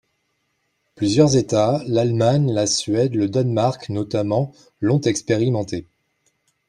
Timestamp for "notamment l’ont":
3.89-5.01